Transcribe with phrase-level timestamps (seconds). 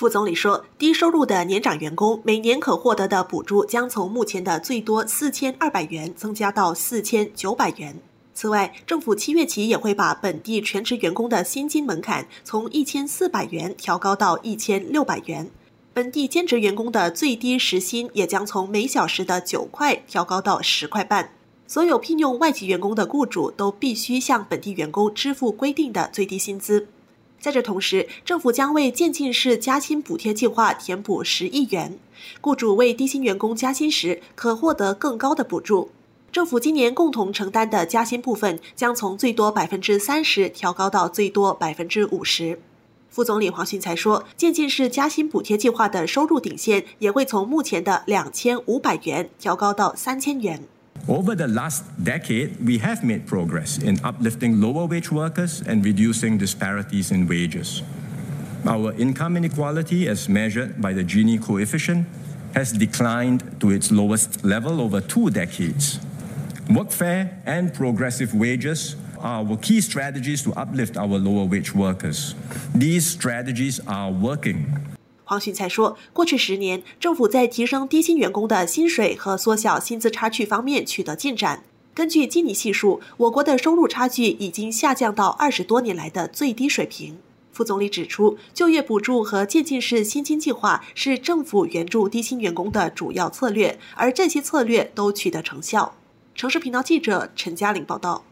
[0.00, 7.94] 副总理说，低收入的年长员工每年可获得的补助将从目前的最多四千二百元增加到四千九百元。
[8.32, 15.50] 此外，政府七月起也会把本地全职员工的薪金门槛从一千四百元调高到一千六百元，
[15.92, 21.34] 本地兼职员工的最低时薪也将从每小时的九块调高到十块半。
[21.66, 26.88] 所有聘用外籍员工的雇主都必须向本地员工支付规定的最低薪资。
[27.40, 31.98] 在这同时，政府将为渐进式加薪补贴计划填补十亿元，
[32.42, 35.90] 雇主为低薪员工加薪时可获得更高的补助。
[36.30, 42.60] 政府今年共同承担的加薪部分将从最多百分之三十调高到最多百分之五十。
[43.08, 50.62] 副总理黄循才说，渐进式加薪补贴计划的收入顶线也会从目前的两千五百元调高到三千元。
[51.10, 57.10] Over the last decade, we have made progress in uplifting lower wage workers and reducing disparities
[57.10, 57.82] in wages.
[58.64, 62.06] Our income inequality, as measured by the Gini coefficient,
[62.54, 65.98] has declined to its lowest level over two decades.
[66.68, 72.36] Workfare and progressive wages are our key strategies to uplift our lower wage workers.
[72.72, 74.96] These strategies are working.
[75.30, 81.62] 黄循才说，过去十年，政府在提升低薪员工的薪水和缩小薪资差距方面取得进展。
[81.94, 87.18] 根据基尼系数，我国的收入差距已经下降到二十多年来的最低水平。
[87.52, 95.94] 副总理指出，就业补助和渐进式薪金计划是政府援助低薪员工的主要策略，而这些策略都取得成效。
[96.34, 98.24] 城市频道记者陈嘉玲报道。